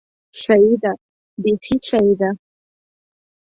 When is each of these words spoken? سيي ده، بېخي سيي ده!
سيي 0.43 0.73
ده، 0.83 0.91
بېخي 1.41 1.77
سيي 1.89 2.13
ده! 2.21 2.29